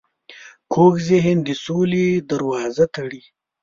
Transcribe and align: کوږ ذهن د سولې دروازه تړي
کوږ 0.73 0.93
ذهن 1.09 1.37
د 1.47 1.49
سولې 1.65 2.07
دروازه 2.29 2.85
تړي 2.95 3.23